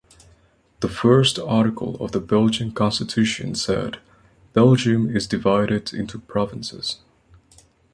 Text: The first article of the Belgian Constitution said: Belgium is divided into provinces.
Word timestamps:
The 0.79 0.89
first 0.89 1.37
article 1.37 1.95
of 2.03 2.11
the 2.11 2.19
Belgian 2.19 2.71
Constitution 2.71 3.53
said: 3.53 3.99
Belgium 4.51 5.15
is 5.15 5.27
divided 5.27 5.93
into 5.93 6.17
provinces. 6.17 7.01